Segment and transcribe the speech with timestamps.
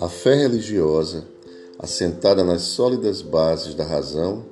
[0.00, 1.24] A fé religiosa,
[1.78, 4.44] assentada nas sólidas bases da razão,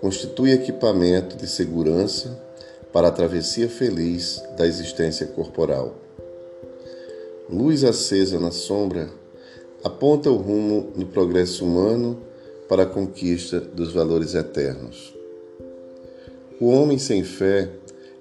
[0.00, 2.40] constitui equipamento de segurança
[2.92, 5.94] para a travessia feliz da existência corporal.
[7.50, 9.10] Luz acesa na sombra
[9.82, 12.18] aponta o rumo no progresso humano
[12.68, 15.14] para a conquista dos valores eternos.
[16.60, 17.70] O homem sem fé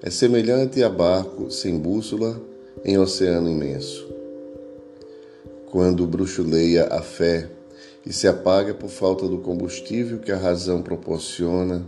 [0.03, 2.39] é semelhante a barco sem bússola
[2.85, 4.13] em oceano imenso
[5.73, 7.49] quando bruxuleia a fé
[8.05, 11.83] e se apaga por falta do combustível que a razão proporciona,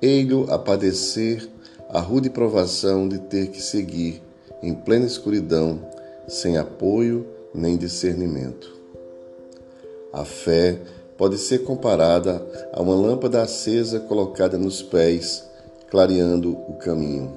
[0.00, 1.46] ei-lo a padecer
[1.90, 4.22] a rude provação de ter que seguir
[4.62, 5.78] em plena escuridão,
[6.26, 8.74] sem apoio nem discernimento.
[10.10, 10.80] A fé
[11.18, 15.44] pode ser comparada a uma lâmpada acesa colocada nos pés,
[15.92, 17.30] clareando o caminho.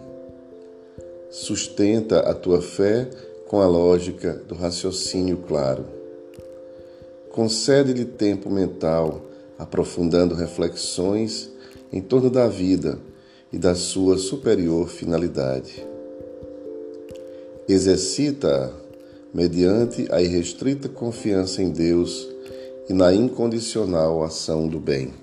[1.30, 3.10] Sustenta a tua fé
[3.50, 5.86] com a lógica do raciocínio claro.
[7.32, 9.20] Concede-lhe tempo mental,
[9.60, 11.52] aprofundando reflexões
[11.92, 12.98] em torno da vida
[13.52, 15.86] e da sua superior finalidade.
[17.68, 18.72] Exercita-a
[19.34, 22.26] mediante a irrestrita confiança em Deus
[22.88, 25.14] e na incondicional ação do bem.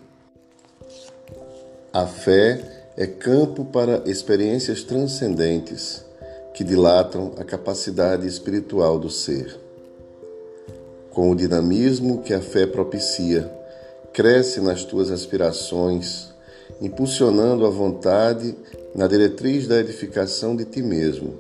[1.95, 6.05] A fé é campo para experiências transcendentes
[6.55, 9.59] que dilatam a capacidade espiritual do ser.
[11.11, 13.53] Com o dinamismo que a fé propicia,
[14.13, 16.29] cresce nas tuas aspirações,
[16.81, 18.55] impulsionando a vontade
[18.95, 21.35] na diretriz da edificação de ti mesmo,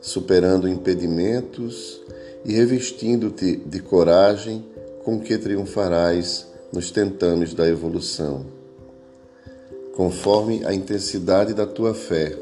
[0.00, 2.00] superando impedimentos
[2.44, 4.64] e revestindo-te de coragem
[5.04, 8.57] com que triunfarás nos tentames da evolução.
[9.98, 12.32] Conforme a intensidade da tua fé,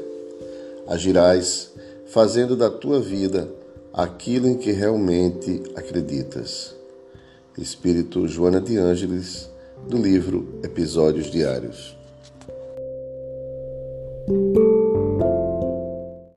[0.85, 1.71] agirás
[2.05, 3.49] fazendo da tua vida
[3.91, 6.75] aquilo em que realmente acreditas.
[7.57, 9.49] Espírito Joana de Ângeles,
[9.87, 11.97] do livro Episódios Diários.